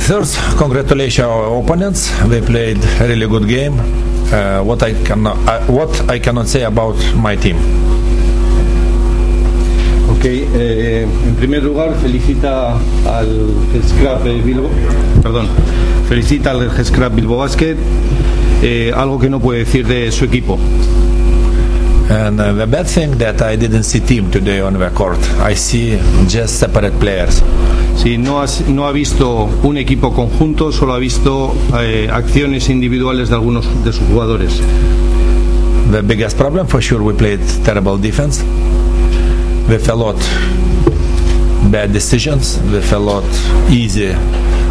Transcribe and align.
first, 0.00 0.38
congratulations 0.56 1.26
our 1.26 1.58
opponents. 1.60 2.10
They 2.28 2.40
played 2.40 2.78
a 3.00 3.08
really 3.08 3.26
good 3.26 3.46
game. 3.46 3.78
Uh, 4.32 4.62
what 4.62 4.82
I 4.82 4.94
cannot, 5.04 5.36
uh, 5.48 5.60
what 5.66 6.08
I 6.08 6.18
cannot 6.18 6.48
say 6.48 6.62
about 6.62 6.96
my 7.16 7.36
team. 7.36 7.56
Ok, 10.10 10.24
eh, 10.24 11.02
en 11.02 11.34
primer 11.36 11.62
lugar 11.62 11.94
felicita 12.00 12.76
al 13.06 13.54
Scrap 13.88 14.24
Bilbao, 14.24 14.68
perdón, 15.22 15.46
felicita 16.08 16.50
al 16.50 16.84
Scrap 16.84 17.14
Bilbao 17.14 17.38
Basket, 17.38 17.76
eh, 18.62 18.92
algo 18.94 19.18
que 19.18 19.30
no 19.30 19.40
puede 19.40 19.60
decir 19.60 19.86
de 19.86 20.10
su 20.12 20.24
equipo. 20.24 20.58
And 22.10 22.40
uh, 22.40 22.52
the 22.52 22.66
bad 22.66 22.86
thing 22.88 23.18
that 23.18 23.40
I 23.40 23.56
didn't 23.56 23.84
see 23.84 24.00
team 24.00 24.30
today 24.32 24.60
on 24.60 24.72
the 24.74 24.90
court. 24.90 25.20
I 25.40 25.54
see 25.54 25.96
just 26.26 26.58
separate 26.58 26.98
players. 26.98 27.40
Si 28.02 28.16
no, 28.16 28.40
has- 28.40 28.66
no 28.68 28.86
ha 28.86 28.92
visto 28.92 29.48
un 29.62 29.76
equipo 29.76 30.12
conjunto, 30.14 30.72
solo 30.72 30.94
ha 30.94 30.98
visto 30.98 31.54
eh, 31.78 32.08
acciones 32.10 32.70
individuales 32.70 33.28
de 33.28 33.34
algunos 33.34 33.66
de 33.84 33.92
sus 33.92 34.02
jugadores. 34.08 34.60
The 35.92 36.02
biggest 36.02 36.36
problem, 36.38 36.66
for 36.66 36.80
sure, 36.82 37.02
we 37.02 37.12
played 37.12 37.40
terrible 37.64 37.98
defense. 37.98 38.42
With 39.68 39.88
a 39.90 39.94
lot 39.94 40.16
bad 41.70 41.90
decisions, 41.92 42.58
with 42.72 42.90
a 42.92 42.98
lot 42.98 43.24
easy 43.70 44.08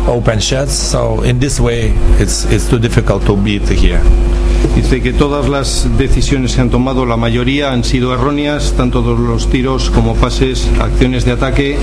open 0.08 0.40
shots. 0.40 0.74
So 0.74 1.22
in 1.24 1.40
this 1.40 1.60
way, 1.60 1.94
it's 2.20 2.46
it's 2.52 2.68
too 2.68 2.80
difficult 2.80 3.26
to 3.26 3.36
beat 3.36 3.68
here. 3.70 4.02
Dice 4.76 5.02
que 5.02 5.14
todas 5.14 5.48
las 5.48 5.88
decisiones 5.98 6.56
que 6.56 6.62
han 6.62 6.70
tomado, 6.70 7.06
la 7.06 7.16
mayoría 7.16 7.72
han 7.72 7.84
sido 7.84 8.14
erróneas, 8.14 8.74
tanto 8.76 9.02
los 9.02 9.50
tiros 9.50 9.90
como 9.90 10.16
pases, 10.16 10.68
acciones 10.82 11.26
de 11.26 11.32
ataque, 11.34 11.78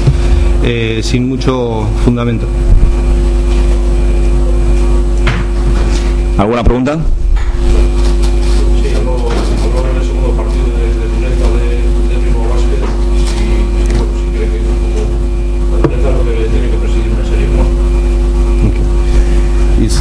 eh, 0.67 1.01
sin 1.03 1.29
mucho 1.29 1.87
fundamento. 2.05 2.47
¿Alguna 6.37 6.63
pregunta? 6.63 6.99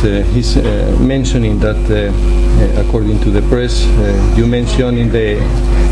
Uh, 0.05 0.22
he's 0.35 0.55
uh, 0.55 0.95
mentioning 1.02 1.57
that 1.57 1.75
uh, 1.89 2.13
uh, 2.61 2.85
according 2.88 3.19
to 3.22 3.31
the 3.31 3.41
press 3.50 3.88
uh, 3.88 4.35
you 4.38 4.45
mentioned 4.45 5.00
in 5.00 5.09
the 5.09 5.33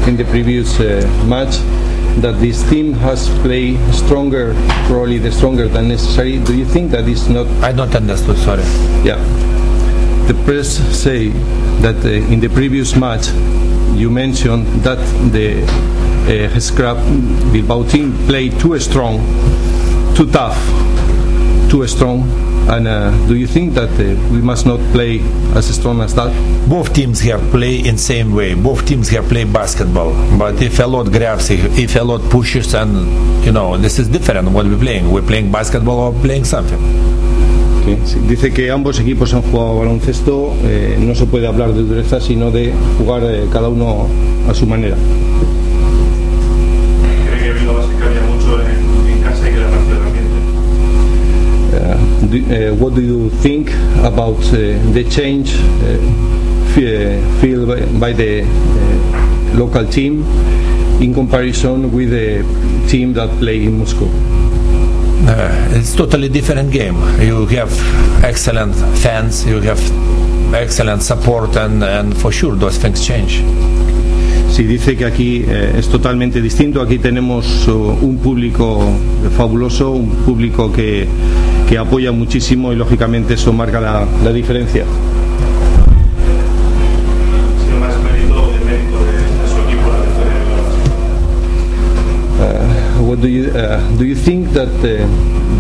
in 0.07 0.15
the 0.15 0.23
previous 0.25 0.79
uh, 0.79 1.01
match 1.25 1.57
that 2.21 2.39
this 2.39 2.67
team 2.69 2.93
has 2.93 3.29
played 3.39 3.79
stronger, 3.93 4.53
probably 4.87 5.17
the 5.17 5.31
stronger 5.31 5.67
than 5.67 5.87
necessary. 5.87 6.39
Do 6.39 6.55
you 6.55 6.65
think 6.65 6.91
that 6.91 7.07
is 7.07 7.29
not? 7.29 7.47
I 7.63 7.71
don't 7.71 7.93
understood. 7.95 8.37
Sorry. 8.37 8.63
Yeah. 9.03 9.17
The 10.27 10.33
press 10.45 10.77
say 10.97 11.29
that 11.81 11.97
uh, 12.05 12.31
in 12.31 12.39
the 12.39 12.49
previous 12.49 12.95
match 12.95 13.27
you 13.95 14.09
mentioned 14.09 14.65
that 14.83 14.97
the 15.31 15.63
uh, 16.25 16.59
Scrap 16.59 16.97
Bilbao 17.51 17.83
team 17.83 18.13
played 18.25 18.59
too 18.59 18.79
strong, 18.79 19.19
too 20.15 20.29
tough, 20.31 20.57
too 21.69 21.85
strong. 21.87 22.52
And 22.69 22.87
uh, 22.87 23.11
do 23.27 23.35
you 23.35 23.47
think 23.47 23.73
that 23.73 23.89
uh, 23.91 24.15
we 24.31 24.41
must 24.41 24.65
not 24.65 24.79
play 24.91 25.19
as 25.55 25.67
strong 25.73 26.01
as 26.01 26.15
that? 26.15 26.31
Both 26.67 26.93
teams 26.93 27.19
here 27.19 27.37
play 27.51 27.79
in 27.79 27.97
same 27.97 28.33
way. 28.33 28.53
Both 28.55 28.85
teams 28.85 29.09
here 29.09 29.23
play 29.23 29.43
basketball. 29.43 30.13
But 30.37 30.61
if 30.61 30.79
a 30.79 30.87
lot 30.87 31.11
grabs, 31.11 31.49
if 31.49 31.77
if 31.77 31.95
a 31.95 32.03
lot 32.03 32.21
pushes, 32.31 32.73
and 32.73 33.45
you 33.45 33.51
know, 33.51 33.77
this 33.77 33.99
is 33.99 34.07
different. 34.07 34.49
What 34.51 34.65
we're 34.65 34.77
playing, 34.77 35.11
we're 35.11 35.27
playing 35.27 35.51
basketball 35.51 35.99
or 35.99 36.13
playing 36.21 36.45
something. 36.45 36.79
Sí. 37.83 38.19
Dice 38.29 38.53
que 38.53 38.71
ambos 38.71 38.99
equipos 38.99 39.33
han 39.33 39.41
jugado 39.41 39.79
baloncesto, 39.79 40.53
eh, 40.63 40.97
no 40.99 41.15
se 41.15 41.25
puede 41.25 41.47
hablar 41.47 41.73
de 41.73 41.83
dureza, 41.83 42.21
sino 42.21 42.49
de 42.49 42.73
jugar 42.97 43.23
eh, 43.25 43.45
cada 43.51 43.67
uno 43.67 44.07
a 44.49 44.53
su 44.53 44.65
manera. 44.65 44.95
What 52.53 52.93
do 52.93 53.01
you 53.01 53.29
think 53.41 53.69
about 54.05 54.37
uh, 54.37 54.77
the 54.93 55.03
change 55.09 55.55
uh, 55.55 55.97
uh, 56.73 57.41
feel 57.41 57.65
by, 57.65 57.99
by 57.99 58.13
the 58.13 58.43
uh, 58.43 59.57
local 59.57 59.85
team 59.87 60.23
in 61.01 61.13
comparison 61.15 61.91
with 61.91 62.11
the 62.11 62.43
team 62.87 63.13
that 63.13 63.29
play 63.39 63.63
in 63.63 63.79
Moscow? 63.79 64.05
Uh, 65.25 65.69
it's 65.71 65.95
totally 65.95 66.29
different 66.29 66.71
game. 66.71 66.95
You 67.19 67.47
have 67.47 67.71
excellent 68.23 68.75
fans, 69.01 69.45
you 69.45 69.59
have 69.61 69.81
excellent 70.53 71.01
support, 71.01 71.55
and, 71.57 71.83
and 71.83 72.15
for 72.15 72.31
sure 72.31 72.55
those 72.55 72.77
things 72.77 73.03
change. 73.05 73.41
Sí, 74.53 74.65
dice 74.65 74.95
que 74.95 75.05
aquí 75.05 75.43
eh, 75.47 75.77
es 75.79 75.87
totalmente 75.87 76.39
distinto. 76.39 76.79
Aquí 76.79 76.99
tenemos 76.99 77.67
uh, 77.67 77.97
un 78.05 78.19
público 78.19 78.85
fabuloso, 79.35 79.89
un 79.89 80.09
público 80.09 80.71
que, 80.71 81.07
que 81.67 81.75
apoya 81.79 82.11
muchísimo 82.11 82.71
y 82.71 82.75
lógicamente 82.75 83.33
eso 83.33 83.51
marca 83.51 83.81
la, 83.81 84.05
la 84.23 84.31
diferencia. 84.31 84.85
What 93.13 93.21
do 93.21 93.29
you 93.29 93.51
uh, 93.51 93.77
do 93.97 94.05
you 94.05 94.15
think 94.15 94.49
that 94.57 94.65
the, 94.81 94.97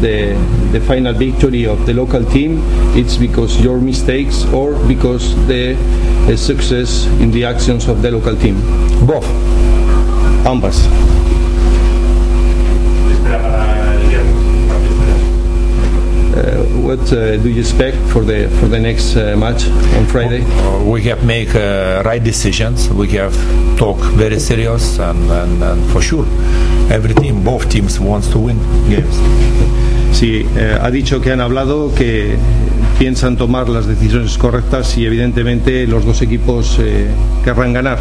the 0.01 0.33
the 0.71 0.81
final 0.87 1.13
victory 1.13 1.67
of 1.67 1.85
the 1.85 1.93
local 1.93 2.25
team 2.25 2.57
it's 2.97 3.15
because 3.15 3.61
your 3.61 3.77
mistakes 3.77 4.43
or 4.45 4.73
because 4.87 5.35
the 5.45 5.75
uh, 5.77 6.35
success 6.35 7.05
in 7.21 7.29
the 7.29 7.45
actions 7.45 7.87
of 7.87 8.01
the 8.01 8.09
local 8.09 8.35
team? 8.35 8.55
Both. 9.05 9.29
Ambas. 10.47 11.22
Do 17.13 17.49
you 17.49 17.59
expect 17.59 17.97
for 18.11 18.23
the 18.23 18.49
for 18.59 18.67
the 18.67 18.79
next 18.79 19.15
uh, 19.15 19.35
match 19.37 19.67
on 19.97 20.05
Friday? 20.05 20.43
Uh, 20.43 20.83
we 20.83 21.03
have 21.03 21.23
make 21.23 21.53
uh, 21.55 22.01
right 22.05 22.23
decisions. 22.23 22.89
We 22.89 23.07
have 23.17 23.33
talk 23.77 23.97
very 24.17 24.39
serious, 24.39 24.99
and, 24.99 25.29
and, 25.31 25.63
and 25.63 25.91
for 25.91 26.01
sure, 26.01 26.25
every 26.89 27.13
team, 27.13 27.43
both 27.43 27.69
teams, 27.69 27.99
wants 27.99 28.29
to 28.29 28.39
win 28.39 28.57
games. 28.89 29.15
Sí, 30.13 30.45
eh, 30.55 30.77
ha 30.79 30.91
dicho 30.91 31.21
que 31.21 31.31
han 31.31 31.41
hablado 31.41 31.93
que 31.95 32.35
piensan 32.99 33.35
tomar 33.35 33.67
las 33.67 33.87
decisiones 33.87 34.37
correctas 34.37 34.95
y 34.97 35.05
evidentemente 35.05 35.87
los 35.87 36.05
dos 36.05 36.21
equipos 36.21 36.77
eh, 36.79 37.07
querrán 37.43 37.73
ganar. 37.73 37.97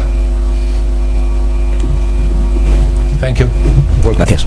Thank 3.19 3.39
you. 3.39 3.47
Gracias. 4.15 4.45